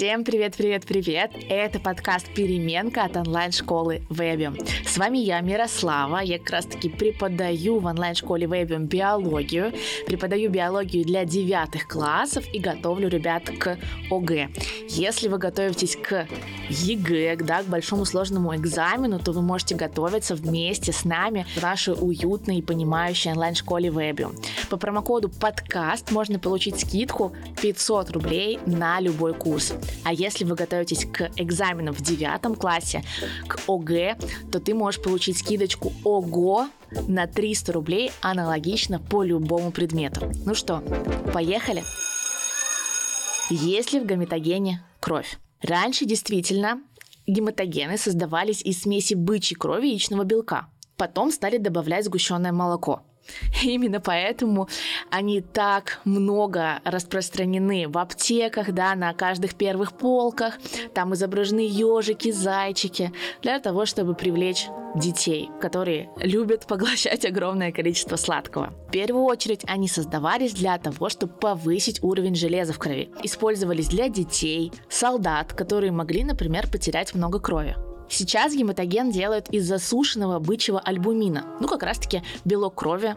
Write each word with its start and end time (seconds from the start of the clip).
Всем 0.00 0.24
привет, 0.24 0.56
привет, 0.56 0.86
привет! 0.86 1.30
Это 1.50 1.78
подкаст 1.78 2.32
«Переменка» 2.34 3.04
от 3.04 3.18
онлайн-школы 3.18 4.00
Webium. 4.08 4.58
С 4.86 4.96
вами 4.96 5.18
я, 5.18 5.42
Мирослава. 5.42 6.20
Я 6.20 6.38
как 6.38 6.48
раз-таки 6.48 6.88
преподаю 6.88 7.80
в 7.80 7.84
онлайн-школе 7.84 8.46
Webium 8.46 8.86
биологию. 8.86 9.74
Преподаю 10.06 10.50
биологию 10.50 11.04
для 11.04 11.26
девятых 11.26 11.86
классов 11.86 12.46
и 12.50 12.58
готовлю 12.58 13.10
ребят 13.10 13.50
к 13.58 13.76
ОГЭ. 14.10 14.48
Если 14.88 15.28
вы 15.28 15.36
готовитесь 15.36 15.96
к 15.96 16.26
ЕГЭ, 16.70 17.36
да, 17.36 17.62
к 17.62 17.66
большому 17.66 18.06
сложному 18.06 18.56
экзамену, 18.56 19.18
то 19.18 19.32
вы 19.32 19.42
можете 19.42 19.74
готовиться 19.74 20.34
вместе 20.34 20.92
с 20.92 21.04
нами 21.04 21.44
в 21.54 21.60
нашей 21.60 21.92
уютной 21.92 22.60
и 22.60 22.62
понимающей 22.62 23.32
онлайн-школе 23.32 23.90
Webium. 23.90 24.34
По 24.70 24.76
промокоду 24.76 25.28
подкаст 25.28 26.12
можно 26.12 26.38
получить 26.38 26.78
скидку 26.78 27.32
500 27.60 28.10
рублей 28.12 28.60
на 28.66 29.00
любой 29.00 29.34
курс. 29.34 29.72
А 30.04 30.12
если 30.12 30.44
вы 30.44 30.54
готовитесь 30.54 31.06
к 31.06 31.28
экзаменам 31.36 31.92
в 31.92 32.00
девятом 32.00 32.54
классе, 32.54 33.02
к 33.48 33.58
ОГЭ, 33.66 34.16
то 34.52 34.60
ты 34.60 34.72
можешь 34.74 35.02
получить 35.02 35.38
скидочку 35.38 35.92
ОГО 36.04 36.68
на 37.08 37.26
300 37.26 37.72
рублей 37.72 38.12
аналогично 38.20 39.00
по 39.00 39.24
любому 39.24 39.72
предмету. 39.72 40.30
Ну 40.46 40.54
что, 40.54 40.84
поехали? 41.34 41.82
Есть 43.50 43.92
ли 43.92 43.98
в 43.98 44.06
гаметогене 44.06 44.84
кровь? 45.00 45.40
Раньше 45.62 46.04
действительно 46.04 46.80
гематогены 47.26 47.98
создавались 47.98 48.62
из 48.62 48.82
смеси 48.82 49.14
бычьей 49.14 49.58
крови 49.58 49.88
и 49.88 49.90
яичного 49.90 50.22
белка. 50.22 50.68
Потом 50.96 51.32
стали 51.32 51.56
добавлять 51.56 52.04
сгущенное 52.04 52.52
молоко. 52.52 53.02
Именно 53.62 54.00
поэтому 54.00 54.68
они 55.10 55.40
так 55.40 56.00
много 56.04 56.80
распространены 56.84 57.88
в 57.88 57.98
аптеках, 57.98 58.72
да, 58.72 58.94
на 58.94 59.12
каждых 59.14 59.54
первых 59.54 59.92
полках. 59.92 60.54
Там 60.94 61.14
изображены 61.14 61.66
ежики, 61.66 62.30
зайчики, 62.30 63.12
для 63.42 63.60
того, 63.60 63.86
чтобы 63.86 64.14
привлечь 64.14 64.66
детей, 64.94 65.50
которые 65.60 66.10
любят 66.16 66.66
поглощать 66.66 67.24
огромное 67.24 67.72
количество 67.72 68.16
сладкого. 68.16 68.72
В 68.88 68.90
первую 68.90 69.24
очередь 69.24 69.62
они 69.66 69.86
создавались 69.86 70.52
для 70.52 70.76
того, 70.78 71.08
чтобы 71.08 71.32
повысить 71.34 72.02
уровень 72.02 72.34
железа 72.34 72.72
в 72.72 72.78
крови. 72.78 73.10
Использовались 73.22 73.88
для 73.88 74.08
детей, 74.08 74.72
солдат, 74.88 75.52
которые 75.52 75.92
могли, 75.92 76.24
например, 76.24 76.68
потерять 76.68 77.14
много 77.14 77.38
крови. 77.38 77.76
Сейчас 78.10 78.52
гематоген 78.54 79.10
делают 79.10 79.48
из 79.50 79.66
засушенного 79.66 80.40
бычьего 80.40 80.80
альбумина, 80.80 81.44
ну 81.60 81.68
как 81.68 81.84
раз 81.84 81.98
таки 81.98 82.22
белок 82.44 82.74
крови 82.74 83.16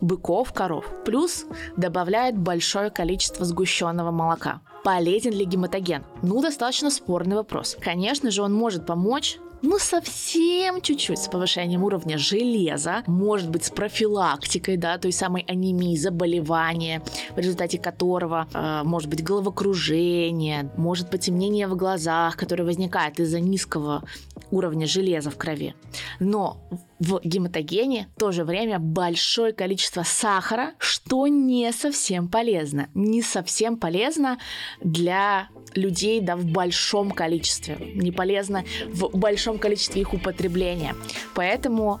быков, 0.00 0.52
коров. 0.54 0.86
Плюс 1.04 1.44
добавляет 1.76 2.36
большое 2.38 2.90
количество 2.90 3.44
сгущенного 3.44 4.10
молока. 4.10 4.62
Полезен 4.84 5.32
ли 5.32 5.44
гематоген? 5.44 6.04
Ну, 6.22 6.40
достаточно 6.40 6.90
спорный 6.90 7.36
вопрос. 7.36 7.76
Конечно 7.80 8.30
же, 8.30 8.42
он 8.42 8.54
может 8.54 8.86
помочь 8.86 9.38
ну, 9.62 9.78
совсем 9.78 10.80
чуть-чуть 10.80 11.18
с 11.18 11.28
повышением 11.28 11.84
уровня 11.84 12.16
железа, 12.16 13.02
может 13.06 13.50
быть, 13.50 13.64
с 13.64 13.70
профилактикой, 13.70 14.78
да, 14.78 14.96
той 14.96 15.12
самой 15.12 15.42
анемии, 15.42 15.96
заболевания, 15.96 17.02
в 17.34 17.38
результате 17.38 17.78
которого 17.78 18.48
э, 18.54 18.82
может 18.84 19.10
быть 19.10 19.22
головокружение, 19.22 20.70
может 20.76 21.10
потемнение 21.10 21.68
в 21.68 21.76
глазах, 21.76 22.36
которое 22.36 22.64
возникает 22.64 23.20
из-за 23.20 23.40
низкого 23.40 24.02
уровня 24.50 24.86
железа 24.86 25.30
в 25.30 25.36
крови. 25.36 25.74
Но 26.18 26.56
в 26.98 27.20
гематогене 27.24 28.08
в 28.16 28.20
то 28.20 28.32
же 28.32 28.44
время 28.44 28.78
большое 28.78 29.52
количество 29.52 30.02
сахара, 30.02 30.74
что 30.78 31.26
не 31.26 31.72
совсем 31.72 32.28
полезно. 32.28 32.88
Не 32.94 33.22
совсем 33.22 33.76
полезно 33.76 34.38
для 34.80 35.48
людей 35.74 36.20
да, 36.20 36.36
в 36.36 36.44
большом 36.44 37.10
количестве. 37.10 37.76
Не 37.94 38.10
полезно 38.10 38.64
в 38.88 39.16
большом 39.16 39.58
количестве 39.58 40.02
их 40.02 40.12
употребления. 40.12 40.94
Поэтому 41.34 42.00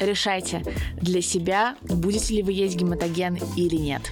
решайте 0.00 0.62
для 1.00 1.22
себя, 1.22 1.76
будете 1.82 2.34
ли 2.34 2.42
вы 2.42 2.52
есть 2.52 2.76
гематоген 2.76 3.38
или 3.56 3.76
нет. 3.76 4.10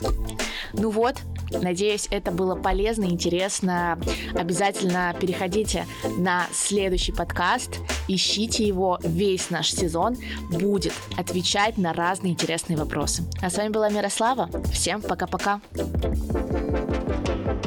Ну 0.73 0.91
вот, 0.91 1.17
Надеюсь, 1.51 2.09
это 2.11 2.31
было 2.31 2.57
полезно, 2.57 3.05
интересно. 3.05 3.99
Обязательно 4.35 5.15
переходите 5.21 5.87
на 6.19 6.47
следующий 6.53 7.13
подкаст, 7.13 7.81
ищите 8.09 8.67
его. 8.67 8.99
Весь 9.03 9.51
наш 9.51 9.71
сезон 9.71 10.17
будет 10.51 10.93
отвечать 11.17 11.79
на 11.79 11.93
разные 11.93 12.33
интересные 12.33 12.77
вопросы. 12.77 13.23
А 13.41 13.51
с 13.51 13.57
вами 13.57 13.69
была 13.69 13.89
Мирослава. 13.89 14.51
Всем 14.73 15.01
пока-пока. 15.03 15.61
thank 15.75 17.49
you 17.49 17.64